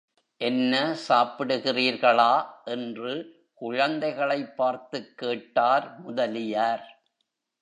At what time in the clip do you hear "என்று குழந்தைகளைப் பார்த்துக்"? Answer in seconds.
2.65-5.17